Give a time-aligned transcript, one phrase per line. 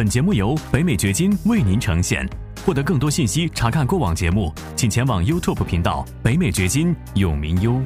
[0.00, 2.26] 本节目由北美掘金为您呈现。
[2.64, 7.78] 获得更多信息，查看过往节目，请前往 YouTube 频道“北美掘金永明优”。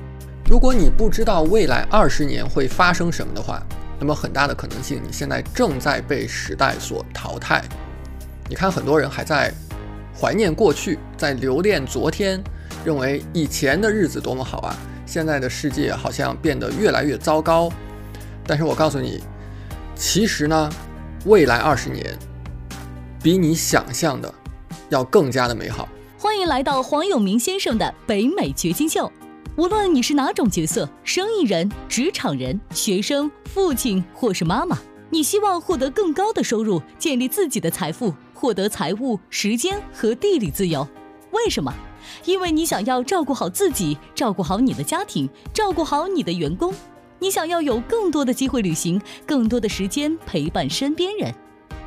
[0.48, 3.60] 如果你不知道未来二十年会发生什么的话，
[3.98, 7.64] 那么很大的可能性，你现在正在被时代所淘汰。
[8.48, 9.52] 你看，很多人还在
[10.16, 12.40] 怀念过去，在留恋昨天，
[12.84, 14.76] 认为以前的日子多么好啊！
[15.04, 17.68] 现在的世界好像变得越来越糟糕。
[18.46, 19.20] 但是我告诉你，
[19.96, 20.70] 其实呢，
[21.26, 22.18] 未来二十年
[23.22, 24.32] 比你想象的
[24.90, 25.88] 要更加的美好。
[26.18, 29.10] 欢迎来到黄永明先生的北美掘金秀。
[29.56, 40.86] 无论你是哪种角色，生意人、职场人、学生、父亲或是妈妈，你希望获得更高的收入，建立自己的财富，获得财务、时间和地理自由。
[41.30, 41.72] 为什么？
[42.26, 46.74] 因为你想要照顾好自己，照顾好你的家庭，照顾好你的员工。
[47.24, 51.34] 你想要有更多的机会旅行，更多的时间陪伴身边人。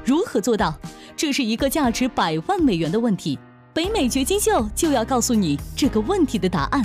[0.03, 0.75] 如何做到？
[1.15, 3.37] 这是一个价值百万美元的问题。
[3.71, 6.83] 北美掘金秀就要告诉你这个问题的答案。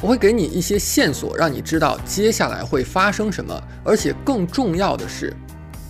[0.00, 5.30] 我会给你一些线索，让你知道接下来会发生什么，而且更重要的是，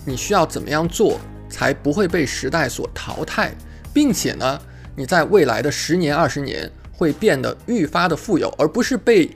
[0.05, 3.55] 你需要怎么样做才不会被时代所淘汰，
[3.93, 4.59] 并且呢，
[4.97, 9.31] 你在未来的十年、二十年会变得愈发的富有，而不是被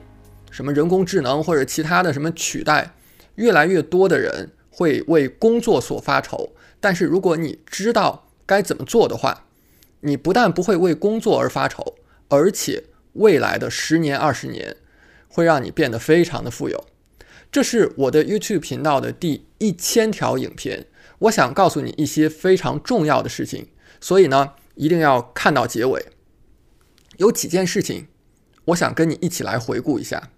[0.50, 2.94] 什么人工智能或者其他的什么取代。
[3.34, 9.46] 越来越多的人会为工作所发愁，但是如果你知道该怎么做的话，
[10.00, 11.94] 你不但不会为工作而发愁，
[12.28, 12.84] 而且。
[13.14, 14.76] 未来的十年、二十年，
[15.26, 16.86] 会让你变得非常的富有。
[17.50, 20.86] 这是我的 YouTube 频道的第一千条影片。
[21.20, 23.66] 我想告诉你一些非常重要的事情，
[24.00, 26.06] 所以呢，一定要看到结尾。
[27.16, 28.06] 有几件事情，
[28.66, 30.30] 我想跟你一起来回顾一下，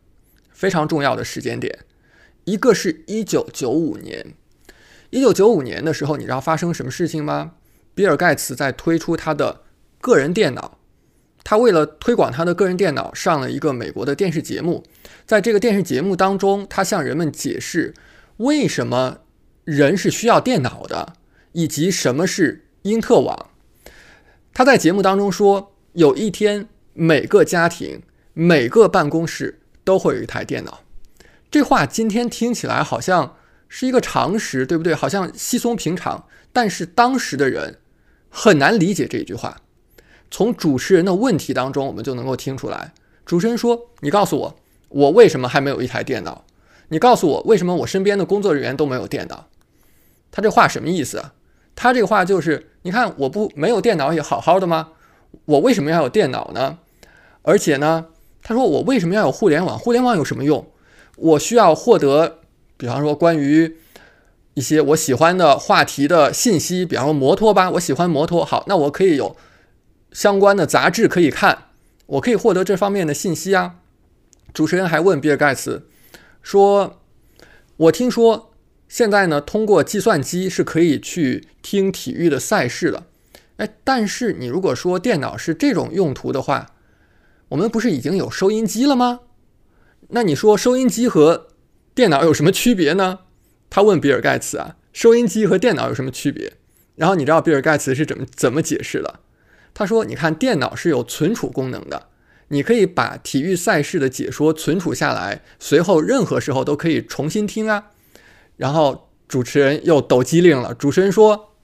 [0.61, 1.87] 非常重要的时间点。
[2.45, 4.35] 一个是一九九五年，
[5.09, 7.53] 一九九五年的时候，你知道发生什么事情吗？
[7.95, 9.63] 比尔盖茨在推出他的
[10.03, 10.77] 个人电脑。
[11.43, 14.85] 他为了推广他的个人电脑，上了一个美国的电视节目。
[15.25, 17.95] 在这个电视节目当中，他向人们解释
[18.37, 19.21] 为什么
[19.65, 21.15] 人是需要电脑的，
[21.53, 23.49] 以及什么是因特网。
[24.53, 28.03] 他在节目当中说，有一天每个家庭、
[28.35, 29.60] 每个办公室
[29.91, 30.83] 都会有一台电脑。
[31.51, 33.35] 这话今天听起来好像
[33.69, 34.95] 是一个常识，对不对？
[34.95, 36.27] 好像稀松平常。
[36.53, 37.81] 但是当时的人
[38.29, 39.57] 很难理解这一句话。
[40.31, 42.93] 从主持人的问题当中，我们就能够听出来。
[43.27, 44.57] 主持人说：“你告诉我，
[44.91, 46.45] 我为什么还没有一台电脑？
[46.91, 49.49] 你告诉我，为什么我身边的工作人员都没有电脑？”
[50.31, 51.35] 他这话什么意思啊？
[51.75, 54.91] 他这话就是：你看，我不没有电脑也好好的吗？
[55.47, 56.79] 我为什么要有电脑呢？
[57.43, 58.07] 而且呢，
[58.43, 59.79] 他说我为什么要有互联网？
[59.79, 60.67] 互联网有什么用？
[61.17, 62.39] 我需要获得，
[62.77, 63.77] 比方说关于
[64.55, 68.45] 一些我喜欢的话题的信息，比方说摩托吧，我喜欢摩托。
[68.45, 69.37] 好，那我可以有。
[70.13, 71.67] 相关的杂志可以看，
[72.07, 73.77] 我可以获得这方面的信息啊。
[74.53, 75.87] 主持人还问比尔盖茨
[76.43, 76.99] 说
[77.77, 78.51] ：“我听说
[78.89, 83.05] 现在呢，通过计算机是可以去听体育的赛事的。
[83.59, 86.75] 哎，但是你如果说电脑是这种用途的话，
[87.51, 89.21] 我们不是已经有收音机了吗？
[90.09, 91.49] 那你说收音机和
[91.95, 93.21] 电脑有什么区别呢？”
[93.71, 96.55] 他问比尔盖茨啊：“收音机和电脑有什么区别？”
[96.97, 99.21] 然后你知道比尔盖茨是怎么怎么解释的？
[99.73, 102.09] 他说：“你看，电脑是有存储功能的，
[102.49, 107.91] 你可以把体育赛事的解说存储下来，随后任何时候都可以重新听啊。”
[108.59, 110.75] 然后主持人又抖机灵了。
[110.75, 111.55] 主持人说：“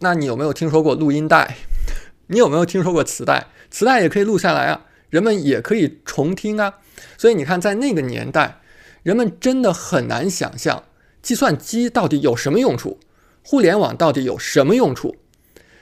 [0.00, 1.58] 那你有没有听说过录音带？
[2.28, 3.48] 你有没有听说过磁带？
[3.70, 6.78] 磁带也可以录下来啊，人们也可以重听啊。
[7.16, 8.60] 所以你看，在那个年代，
[9.02, 10.84] 人们真的很难想象
[11.22, 12.98] 计算机到底有什么用处，
[13.42, 15.16] 互联网到底有什么用处。”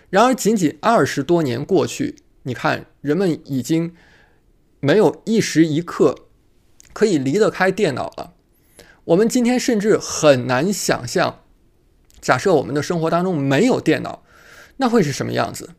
[0.09, 3.93] 然而，仅仅二十多年过去，你看，人们已经
[4.79, 6.15] 没有一时一刻
[6.93, 8.35] 可以离得开电脑了。
[9.07, 11.43] 我们今天甚至很难想象，
[12.21, 14.23] 假设我们的生活当中没有电脑，
[14.77, 15.71] 那会是什么样子？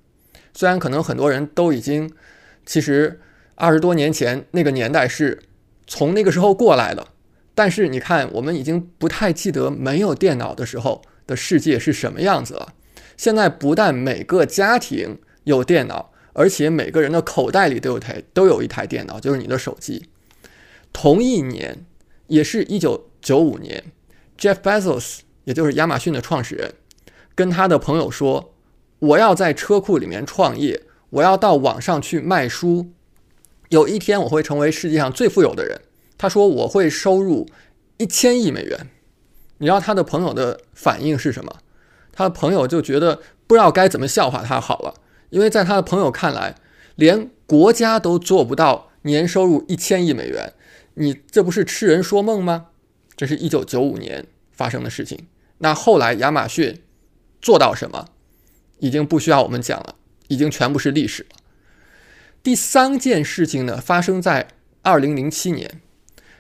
[0.54, 2.12] 虽然可能很多人都已经，
[2.66, 3.22] 其实
[3.60, 5.42] 二十多年前那个年代是
[5.88, 7.08] 从那个时候过来的，
[7.56, 12.74] 但是你看，我们已经不太记得没有电脑的时候的世界是什么样子了。
[13.18, 20.06] 现在不但每个家庭有电脑，而且每个人的口袋里都有台都有一台电脑，就是你的手机。
[20.94, 21.84] 同一年，
[22.28, 23.86] 也是一九九五年
[24.38, 26.76] ，Jeff Bezos，也就是亚马逊的创始人，
[27.34, 28.54] 跟他的朋友说
[29.00, 32.92] ：“我要在车库里面创业，我要到网上去卖书，
[33.70, 35.82] 有一天我会成为世界上最富有的人。”
[36.18, 37.48] 他说：“我会收入
[37.98, 38.88] 一千亿美元。”
[39.60, 41.58] 你知道他的朋友的反应是什么？
[42.12, 44.96] 他的朋友就觉得不知道该怎么笑话他好了，
[45.30, 46.56] 因为在他的朋友看来，
[46.96, 50.54] 连国家都做不到年收入一千亿美元，
[50.96, 52.68] 你这不是痴人说梦吗？
[53.16, 55.28] 这是一九九五年发生的事情。
[55.60, 56.82] 那后来亚马逊
[57.42, 58.10] 做到什么，
[58.80, 59.96] 已经不需要我们讲了，
[60.28, 61.37] 已经全部是历史了。
[62.48, 64.48] 第三件事情呢，发生在
[64.82, 65.82] 二零零七年。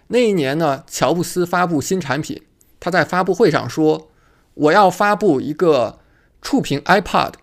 [0.07, 2.43] 那一年呢，乔布斯发布新产品，
[2.79, 4.09] 他在发布会上说
[4.55, 5.99] ：“我要发布一个
[6.41, 7.33] 触屏 iPad，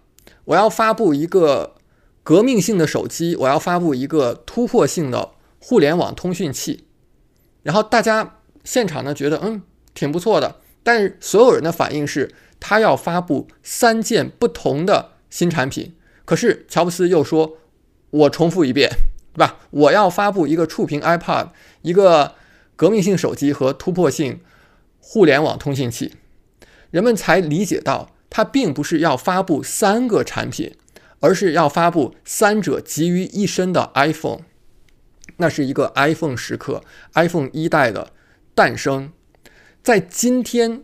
[0.46, 1.74] 我要发布一个
[2.22, 6.86] 革命性的手机，我要发布一个突破性的互联网通讯器。”
[7.62, 9.60] 然后大家现场呢觉得嗯
[9.92, 15.94] 挺不错的，但是所有人的反应是他要发布三件不同的新产品。
[16.24, 17.58] 可是乔布斯又说
[18.14, 18.88] ：“我重复一遍，
[19.32, 19.58] 对吧？
[19.70, 21.48] 我要发布一个触屏 iPad，
[21.82, 22.34] 一个。”
[22.76, 24.40] 革命性手机和突破性
[24.98, 26.14] 互联网通信器，
[26.90, 30.74] 人们才理解到，它并不是要发布三个产品，
[31.20, 34.40] 而是要发布三者集于一身的 iPhone。
[35.36, 36.82] 那是一个 iPhone 时刻
[37.14, 38.10] ，iPhone 一代的
[38.56, 39.12] 诞生。
[39.84, 40.82] 在今天，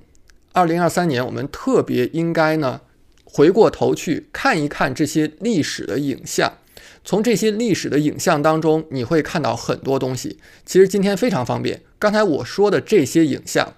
[0.53, 2.83] 二零二三年，我们特别应该呢，
[3.25, 6.53] 回过头去看一看这些历史的影像。
[7.02, 10.38] 从这些历史的影像当中，你会看到很多东西。
[10.67, 13.75] 其实今天非常方便，刚才我说的这些影像，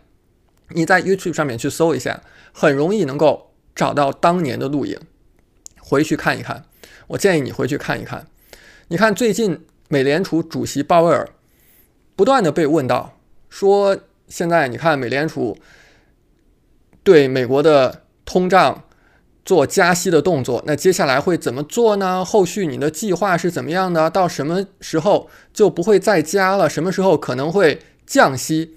[0.71, 2.23] 你在 YouTube 上面去搜一下，
[2.53, 4.99] 很容易能够找到当年的录影，
[5.81, 6.65] 回去看一看。
[7.09, 8.27] 我建议你回去看一看。
[8.89, 11.29] 你看，最近美联储主席鲍威尔
[12.17, 13.99] 不断的被问到，说
[14.29, 15.57] 现在你看美联储
[17.03, 18.85] 对美国的通胀。
[19.45, 22.25] 做加息的动作，那接下来会怎么做呢？
[22.25, 24.09] 后续你的计划是怎么样的？
[24.09, 26.71] 到什么时候就不会再加了？
[26.71, 28.77] 什么时候可能会降息？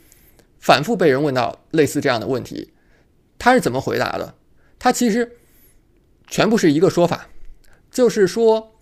[0.60, 2.72] 反复被人问到类似这样的问题，
[3.38, 4.34] 他是怎么回答的？
[4.80, 5.34] 他其实
[6.28, 7.28] 全部是一个说法，
[7.92, 8.74] 就是说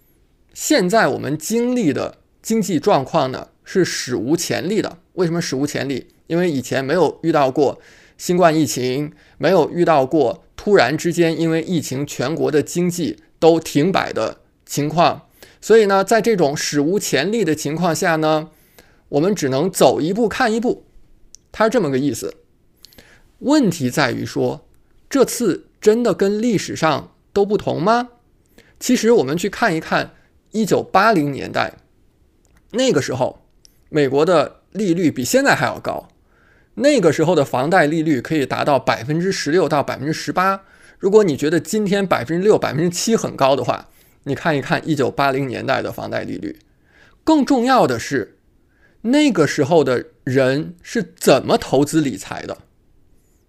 [0.54, 5.00] 现在我们经历的经济状况呢是史无前例的。
[5.14, 6.08] 为什么史无前例？
[6.28, 7.80] 因为以前没有遇到过
[8.18, 10.44] 新冠疫情，没有遇到过。
[10.56, 15.28] 突然之间，因为疫情，全国的经济都停摆的情况，
[15.60, 18.50] 所以呢，在这种史无前例的情况下呢，
[19.10, 20.86] 我们只能走一步看一步，
[21.52, 22.36] 它是这么个意思。
[23.40, 24.66] 问题在于说，
[25.10, 28.12] 这次真的跟历史上都不同吗？
[28.80, 30.14] 其实我们去看一看，
[30.52, 31.74] 一九八零年代
[32.72, 33.42] 那个时候，
[33.90, 36.08] 美国的利率比现在还要高。
[36.76, 40.62] 那个时候的房贷利率可以达到百分之十六到百分之十八。
[40.98, 43.90] 如果你觉得今天百分之六、百分之七很高的话，
[44.24, 46.58] 你看一看一九八零年代的房贷利率。
[47.24, 48.38] 更重要的是，
[49.02, 52.60] 那个时候的人是怎么投资理财的，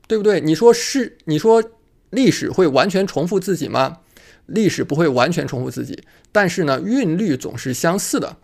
[0.06, 0.40] 对不对？
[0.40, 1.16] 你说是？
[1.24, 1.62] 你说
[2.10, 3.98] 历史会完全重复自己吗？
[4.46, 8.36] 历史不会完全重复自己，但是呢，韵律总是相似的。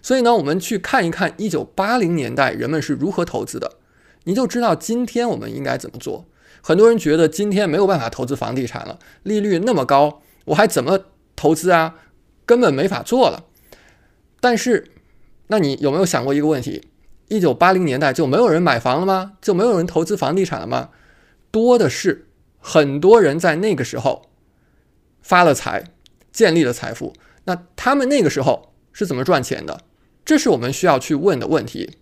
[0.00, 3.78] 所以呢，我们去看一看一九八零年代人们是如何投资的。
[4.24, 6.26] 你就知道今天我们应该怎么做。
[6.64, 11.96] 很多人觉得今天没有办法投资房地产了，利率那么高，我还怎么投资啊？
[12.46, 13.46] 根本没法做了。
[14.40, 14.92] 但是，
[15.48, 16.88] 那你有没有想过一个问题？
[17.26, 19.32] 一九八零年代就没有人买房了吗？
[19.40, 20.90] 就没有人投资房地产了吗？
[21.50, 22.28] 多的是，
[22.60, 24.30] 很多人在那个时候
[25.20, 25.84] 发了财，
[26.30, 27.12] 建立了财富。
[27.44, 29.80] 那他们那个时候是怎么赚钱的？
[30.24, 31.98] 这是我们需要去问的问题。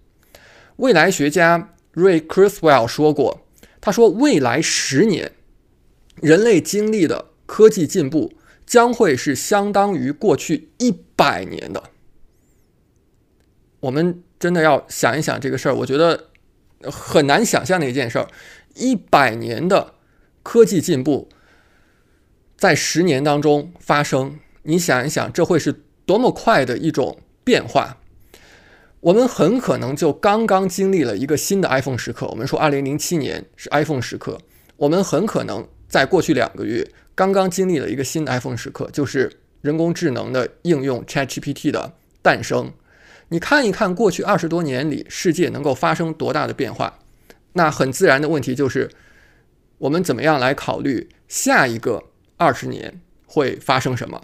[0.77, 1.71] 未来学家。
[1.95, 3.47] Ray Kurzweil 说过
[3.81, 5.33] ：“他说，未来十年，
[6.23, 8.33] 人类经历的科技进步
[8.65, 11.91] 将会是相当于过去一百年的。
[13.81, 16.29] 我们真的要想一想这个事儿，我觉得
[16.83, 18.29] 很难想象的一件事儿：
[18.77, 19.95] 一百年的
[20.43, 21.29] 科技进步
[22.57, 27.97] 在十年当中发生，你想一想，这会是多么快的一种变化。”
[29.01, 32.27] 我们很可能就刚刚经历了一个新的 iPhone 时刻。
[32.29, 34.39] 我们说，二零零七年是 iPhone 时刻。
[34.77, 42.73] 我们很可能在过去两个月刚刚经历了一个新的 iPhone 时刻，就是人工智能的应用 ChatGPT 的诞生。
[43.29, 46.99] 你看一看过去二十多年里世界能够发生多大的变化，
[47.55, 48.91] 那很自然的问题就是，
[49.79, 52.05] 我们怎么样来考虑下一个
[52.37, 54.21] 二十年会发生什么？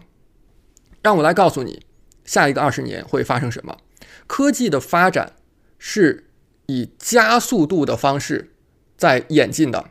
[1.00, 1.87] 让我来告诉你，
[2.26, 3.78] 下一个二十年会发生什么。
[4.27, 5.33] 科技的发展
[5.79, 6.29] 是
[6.67, 8.53] 以加速度的方式
[8.97, 9.91] 在演进的，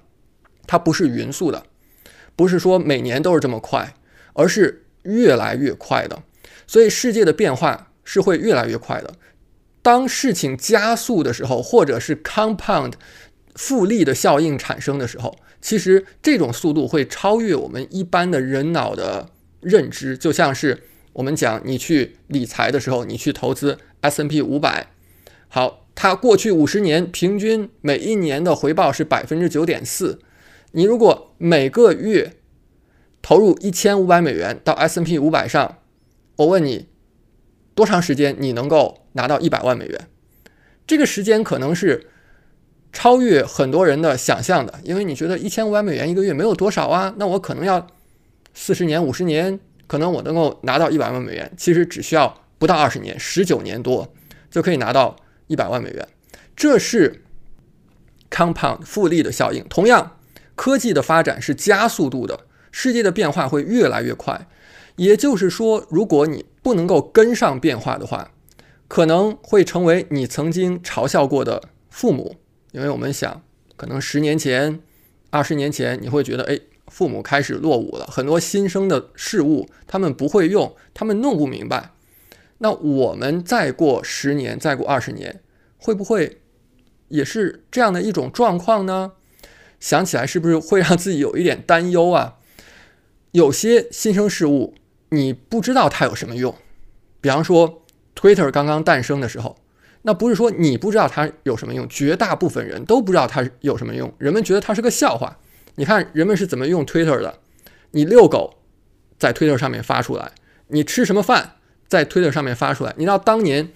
[0.67, 1.65] 它不是匀速的，
[2.35, 3.95] 不是说每年都是这么快，
[4.33, 6.23] 而是越来越快的。
[6.67, 9.13] 所以世界的变化是会越来越快的。
[9.81, 12.93] 当事情加速的时候，或者是 compound
[13.53, 19.29] 复利的效应产生的时候，其实这种速度会超越我们一般的人脑的
[19.61, 20.81] 认知，就像是
[21.13, 23.77] 我们讲你去理财的时候，你去投资
[24.09, 24.87] S n P 五百，
[25.47, 30.19] 好，它过去五十年平均每一年的回报是百分之九点四，
[30.71, 32.33] 你如果每个月
[33.21, 35.77] 投入一千五百美元到 S n P 五百上，
[36.37, 36.87] 我问你，
[37.73, 40.07] 多长时间你能够拿到一百万美元？
[40.87, 42.07] 这个时间可能是。
[42.97, 47.85] 超越很多人的想象的，因为你觉得一千五百美元一个月没有多少啊，那我可能要
[48.53, 51.51] 四十年、五十年，可能我能够拿到一百万美元。
[51.57, 54.13] 其实只需要不到二十年，十九年多
[54.49, 55.15] 就可以拿到
[55.47, 56.07] 一百万美元。
[56.55, 57.23] 这是
[58.29, 59.65] compound 复利的效应。
[59.69, 60.17] 同样，
[60.55, 64.47] 科技的发展是加速度的，世界的变化会越来越快。
[64.95, 68.31] 也就是说，如果你不能够跟上变化的话，
[68.87, 72.37] 可能会成为你曾经嘲笑过的父母。
[72.71, 73.41] 因为我们想，
[73.75, 74.79] 可能十年前、
[75.29, 76.57] 二十年前，你会觉得，哎，
[76.87, 81.91] 父母开始落伍了，很多新生的事物他们不会用，他们弄不明白。
[82.59, 85.41] 那我们再过十年、再过二十年，
[85.77, 86.41] 会不会
[87.09, 89.13] 也是这样的一种状况呢？
[89.79, 92.37] 想起来是不是会让自己有一点担忧啊？
[93.31, 94.75] 有些新生事物
[95.09, 96.55] 你不知道它有什么用，
[97.21, 97.83] 比方说
[98.15, 99.57] Twitter 刚刚诞生的时候。
[100.07, 104.13] 那不是说你不知道它有什么用，绝大部分人都不知道它有什么用。
[104.19, 105.39] 人们觉得它是个笑话。
[105.77, 107.39] 你看人们是怎么用 Twitter 的？
[107.89, 108.59] 你遛狗，
[109.17, 110.27] 在 Twitter 上面发出来；
[110.67, 111.54] 你吃什么饭，
[111.87, 112.93] 在 Twitter 上面发出来。
[112.97, 113.69] 你知道当年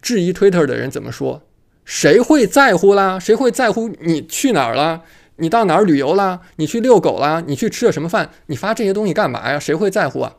[0.00, 1.42] 质疑 Twitter 的人怎么说？
[1.84, 3.18] 谁会在乎啦？
[3.18, 5.02] 谁会在乎你去哪儿啦？
[5.36, 6.40] 你到哪儿旅游啦？
[6.56, 7.42] 你去遛狗啦？
[7.46, 8.30] 你去吃了什么饭？
[8.46, 9.58] 你发这些东西干嘛呀？
[9.58, 10.36] 谁会在乎啊？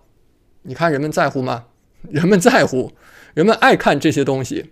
[0.64, 1.66] 你看人们在乎吗？
[2.04, 2.92] 人们在乎，
[3.34, 4.72] 人们爱看这些东西。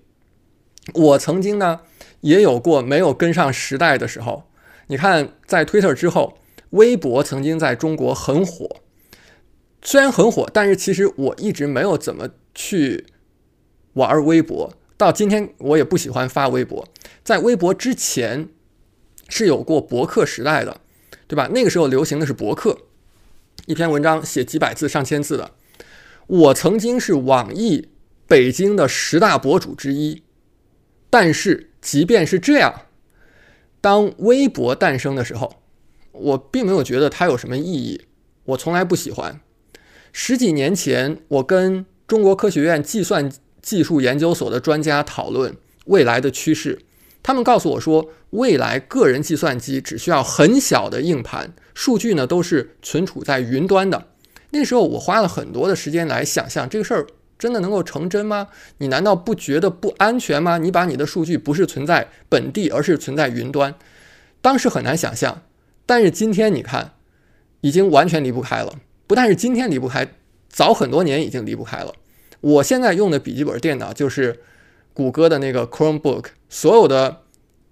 [0.94, 1.82] 我曾经呢
[2.22, 4.44] 也有过没有跟上时代的时候。
[4.88, 6.38] 你看，在 Twitter 之后，
[6.70, 8.78] 微博曾经在中国很火。
[9.82, 13.06] 虽然很火，但是其实我一直没有怎么去
[13.94, 14.74] 玩微博。
[14.98, 16.88] 到今天，我也不喜欢发微博。
[17.24, 18.50] 在微博之前
[19.30, 20.82] 是有过博客时代的，
[21.28, 21.50] 对吧？
[21.54, 22.78] 那个时候流行的是博客，
[23.68, 25.52] 一篇文章写几百字、上千字的。
[26.26, 27.90] 我曾经是网易
[28.28, 30.24] 北京的十大博主之一。
[31.10, 32.82] 但是，即便是这样，
[33.80, 35.62] 当微博诞生的时候，
[36.12, 38.02] 我并没有觉得它有什么意义。
[38.44, 39.40] 我从来不喜欢。
[40.20, 43.32] 十几年前，我跟中国科学院计算
[43.62, 45.56] 技术研究所的专家讨论
[45.86, 46.80] 未来的趋势，
[47.22, 54.08] 他们告诉我说，未来个人计算机只需要很小的硬盘，数据呢都是存储在云端的。
[54.50, 57.06] 那时候，我花了很多的时间来想象这个事儿。
[57.38, 58.48] 真的能够成真吗？
[58.80, 60.58] 你难道不觉得不安全吗？
[60.58, 63.76] 你把你的数据不是存在本地，而是存在云端，
[64.42, 65.44] 当时很难想象。
[65.86, 66.96] 但是今天你看，
[67.62, 68.74] 已经完全离不开了。
[69.08, 70.08] 不但是今天离不开，
[70.50, 71.94] 早很多年已经离不开了。
[72.42, 74.42] 我现在用的笔记本电脑就是
[74.94, 77.24] 谷歌的那个 Chromebook，所有的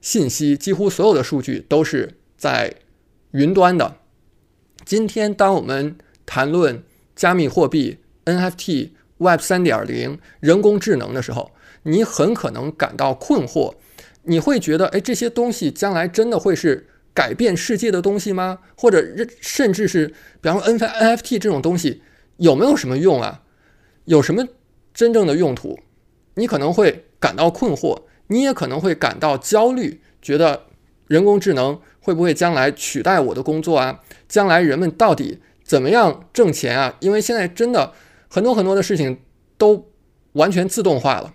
[0.01, 2.73] 信息，几乎所有的数据都是在
[3.31, 3.97] 云端的。
[4.85, 6.83] 今天当我们谈论
[7.15, 11.51] 加密货币 NFT，Web 三点零人工智能的时候，
[11.83, 13.75] 你很可能感到困惑，
[14.23, 18.59] 你会觉得，哎，这些东西将来真的会是改变世界的东西吗？
[18.77, 19.03] 或者
[19.41, 22.03] 甚至是，比方说 N NFT 这种东西
[22.37, 23.41] 有没有什么用啊？
[24.03, 24.47] 有什么
[24.93, 25.79] 真正的用途？
[26.35, 30.65] 你可能会感到困惑，你也可能会感到焦虑，觉得
[31.07, 34.01] 人工智能会不会将来取代我的工作啊？
[34.27, 36.95] 将来人们到底怎么样挣钱啊？
[36.99, 37.93] 因为现在真的。
[38.27, 39.19] 很多很多的事情
[39.57, 39.87] 都
[40.33, 41.33] 完全自动化了。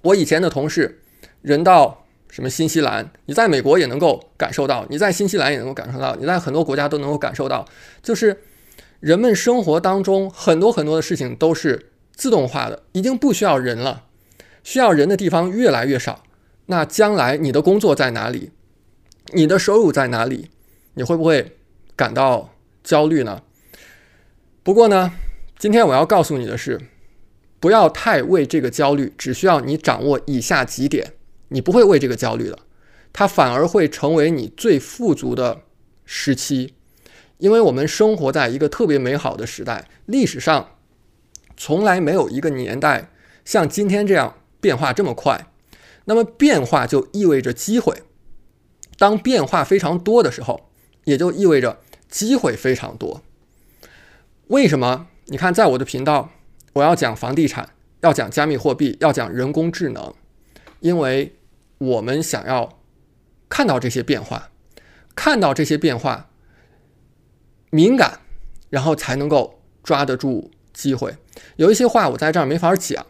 [0.00, 1.02] 我以前的同事，
[1.42, 1.99] 人到
[2.30, 7.66] 什么新西兰，你在美国也能够感受到，你在新西兰也能够感受到，你在很多国家都能够感受到，
[8.02, 8.42] 就是
[9.00, 14.04] 人们生活当中很多很多的事情都是自动化的，已经不需要人了，
[14.62, 16.22] 需要人的地方越来越少。
[16.66, 18.52] 那将来你的工作在哪里？
[19.32, 20.50] 你的收入在哪里？
[20.94, 21.56] 你会不会
[21.96, 23.42] 感到焦虑呢？
[24.62, 25.12] 不过呢？
[25.58, 26.80] 今天我要告诉你的是，
[27.58, 31.12] 不要太为这个焦虑，只需要你掌握以下几点，
[31.50, 32.58] 你不会为这个焦虑的，
[33.12, 35.62] 它反而会成为你最富足的
[36.04, 36.74] 时期，
[37.38, 40.76] 因为我们生活在一个特别美好的时代，历史上
[41.56, 43.10] 从来没有一个年代
[43.44, 45.46] 像今天这样变化这么快，
[46.06, 48.02] 那么变化就意味着机会，
[48.98, 50.70] 当变化非常多的时候，
[51.04, 53.22] 也就意味着机会非常多，
[54.48, 55.08] 为什么？
[55.26, 56.30] 你看，在我的频道，
[56.72, 60.12] 我要讲房地产，要讲加密货币，要讲人工智能，
[60.80, 61.36] 因为
[61.80, 62.78] 我们想要
[63.48, 64.50] 看到这些变化，
[65.14, 66.28] 看到这些变化，
[67.70, 68.20] 敏感，
[68.68, 71.16] 然后才能够抓得住机会。
[71.56, 73.06] 有一些话我在这儿没法讲，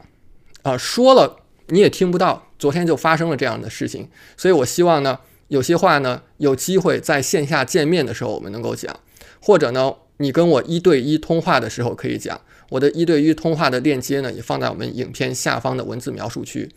[0.62, 2.46] 啊，说了你也听不到。
[2.60, 9.00] 昨天就发生了这样的事情，所以我希望呢，有些话呢，有机会在线下见面的时候我们能够讲，
[9.40, 12.40] 或者呢，你跟我一对一通话的时候可以讲。
[12.68, 16.70] 我的一对一通话的链接呢，也放在我们影片下方的文字描述区。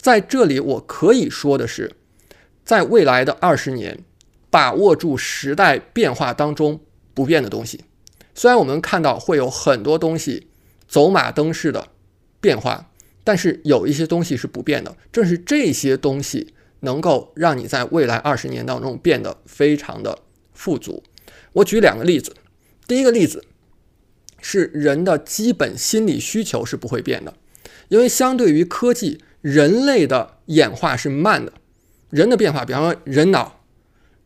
[0.00, 1.92] 在这里，我可以说的是，
[2.64, 3.98] 在未来的二十年，
[4.48, 6.80] 把握住时代变化当中
[7.14, 7.84] 不变的东西。
[8.34, 10.48] 虽然我们看到会有很多东西
[10.88, 11.88] 走马灯式的
[12.40, 12.86] 变化。
[13.22, 20.18] 但是有一些东西是不变的，正是这些东西能够让你在未来二十年当中变得非常的
[20.54, 21.02] 富足。
[21.52, 22.34] 我举两个例子，
[22.88, 23.44] 第一个例子
[24.40, 27.34] 是人的基本心理需求是不会变的，
[27.88, 31.52] 因为相对于科技，人类的演化是慢的，
[32.10, 33.60] 人的变化，比方说人脑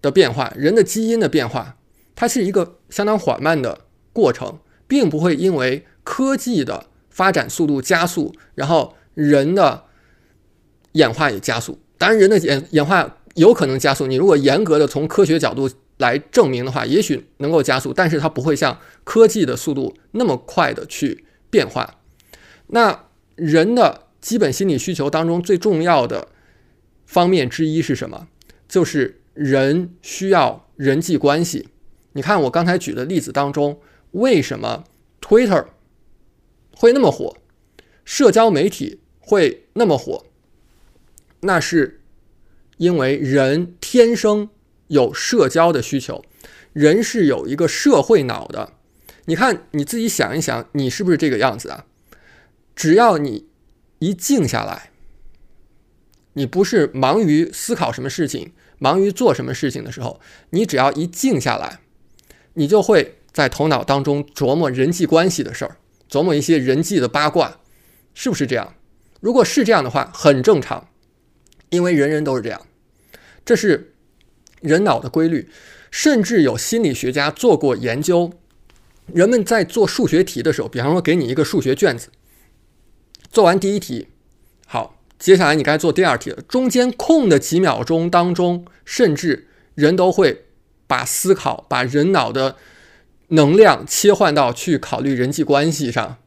[0.00, 1.76] 的变化，人的基因的变化，
[2.14, 3.80] 它是一个相当缓慢的
[4.12, 6.86] 过程，并不会因为科技的。
[7.14, 9.84] 发展速度加速，然后人的
[10.94, 11.78] 演化也加速。
[11.96, 14.08] 当然，人的演演化有可能加速。
[14.08, 22.00] 你如果严格的从科学角度来证明的话，也许能够加速，但是它不会像科技的速度那么快的去变化。
[22.66, 23.04] 那
[23.36, 26.28] 人的基本心理需求当中最重要的
[27.04, 28.26] 方面之一是什么？
[28.66, 31.68] 就是人需要人际关系。
[32.14, 33.78] 你看我刚才举的例子当中，
[34.12, 34.84] 为什么
[35.20, 35.66] Twitter？
[36.74, 37.36] 会那么火，
[38.06, 40.24] 社交媒体会那么火，
[41.40, 42.00] 那是
[42.78, 44.48] 因为人天生
[44.86, 46.24] 有社交的需求，
[46.72, 48.72] 人是有一个社会脑的。
[49.26, 51.84] 你看你自己想一想，你是不是这个样子啊？
[52.74, 53.46] 只要你
[53.98, 54.90] 一静下来，
[56.34, 60.20] 你不是忙于思考什么事情、忙于做什么事情的时候，
[60.50, 61.80] 你只要一静下来，
[62.54, 65.76] 你就会在头脑当中琢磨人际关系的事儿。
[66.10, 67.58] 琢磨一些人际的八卦，
[68.14, 68.74] 是不是这样？
[69.20, 70.88] 如果是这样的话，很正常，
[71.70, 72.66] 因为人人都是这样，
[73.44, 73.94] 这是
[74.60, 75.48] 人脑的规律。
[75.90, 78.32] 甚至有心理学家做过研究，
[79.06, 82.08] 人们在做数学题的时候，比方说给你一个数学卷子，
[83.34, 84.06] 做完第一题，
[84.66, 86.40] 好，接下来你该做第二题了。
[86.42, 90.44] 中间空的几秒钟当中，甚至人都会
[90.86, 92.56] 把思考，把人脑的。
[93.28, 96.18] 能量切换到去考虑人际关系上，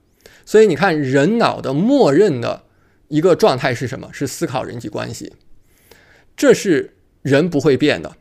[0.45, 2.63] 所以你看，人脑的默认的
[3.07, 4.09] 一个状态是什么？
[4.11, 5.33] 是思考人际关系，
[6.35, 8.17] 这是人不会变的。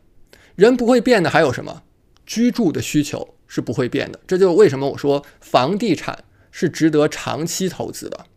[0.55, 1.81] 人不会变的还有什么？
[2.25, 4.19] 居住的需求是不会变的。
[4.27, 8.27] 这就是为什么我说房地产是值得长期投资的。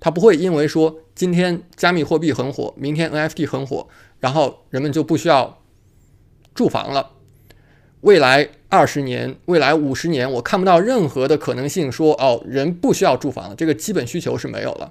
[0.00, 3.86] 它不会因为说今天加密货币很火，明天 NFT 很火，
[4.18, 5.62] 然后人们就不需要
[6.54, 7.10] 住房了。
[8.00, 14.90] 未来二十年，未来五十年，我看不到任何的可能性说哦，人不需要住房了，这个基本需求是没有了。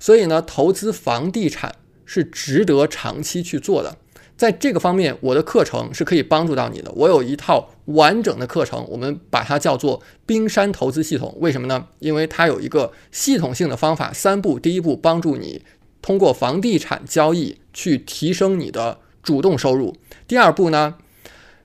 [0.00, 3.96] 所以呢，投资房地产是值得长期去做的。
[4.38, 6.92] 在这个方面，我的课程是可以帮助到你的。
[6.92, 11.36] 我有一套完整的课程，我们把它叫做冰山投资系统。
[11.40, 11.88] 为什么呢？
[11.98, 14.56] 因为它有一个系统性的方法，三步。
[14.56, 15.62] 第一步，帮助你
[16.00, 19.96] 通过房地产交易去提升你的主动收入。
[20.28, 20.94] 第二步呢？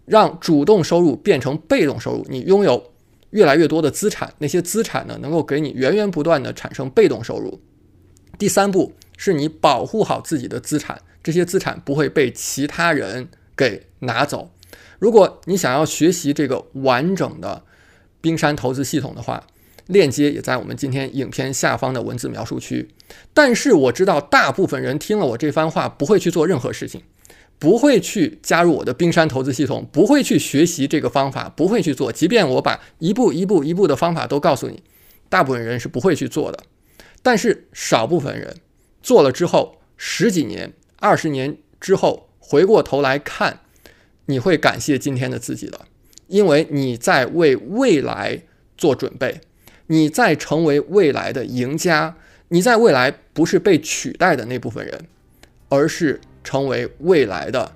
[0.05, 2.91] 让主动收入变成被动收入，你拥有
[3.29, 7.61] 越来越多的资产，那些资产呢，能够给你源源不断的产生被动收入。
[8.39, 14.51] 第三步是你保护好自己的资产，这些资产不会被其他人给拿走。
[14.99, 17.63] 如果你想要学习这个完整的
[18.21, 19.47] 冰山投资系统的话，
[19.87, 22.89] 链接也在我们今天影片下方的文字描述区。
[23.33, 27.01] 但是我知道大部分人听了我这番话不会去做任何事情。
[27.59, 32.11] 不会去加入我的冰山投资系统，不会去学习这个方法，不会去做。
[32.11, 34.83] 即便我把一步一步一步的方法都告诉你，
[35.29, 36.59] 大部分人是不会去做的。
[37.21, 38.57] 但是少部分人
[39.01, 43.59] 做了之后，十几年、二十年之后回过头来看，
[44.27, 45.81] 你会感谢今天的自己的，
[46.27, 48.41] 因为你在为未来
[48.77, 49.41] 做准备，
[49.87, 52.15] 你在成为未来的赢家，
[52.47, 55.07] 你在未来不是被取代的那部分人，
[55.67, 56.21] 而是。
[56.45, 57.71] 成为未来的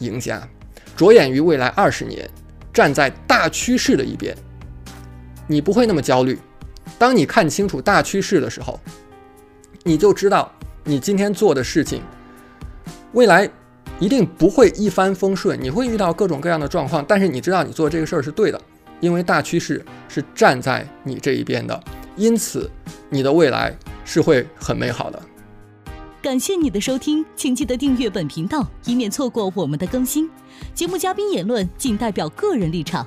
[0.00, 0.46] 赢家，
[0.94, 2.28] 着眼于未来二十年，
[2.70, 4.36] 站在大趋势的一边，
[5.46, 6.38] 你不会那么焦虑。
[6.98, 8.78] 当你看清楚大趋势的时候，
[9.84, 10.52] 你就知道
[10.84, 12.02] 你今天做的事情，
[13.12, 13.48] 未来
[13.98, 17.04] 一定不会一帆风顺，你会遇到各种各样的状况。
[17.06, 18.60] 但是你知道你做这个事儿是对的，
[19.00, 21.82] 因为大趋势是站在你这一边的，
[22.16, 22.70] 因此
[23.08, 25.20] 你的未来是会很美好的。
[26.22, 30.30] 感谢你的收听，请记得订阅本频道，以免错过我们的更新。
[30.74, 33.06] 节目嘉宾言论仅代表个人立场。